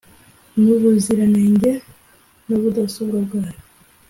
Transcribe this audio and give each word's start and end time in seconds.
n 0.61 0.63
ubuziranenge 0.75 1.71
n 2.47 2.49
ubudasobwa 2.57 3.17
bwayo 3.25 3.61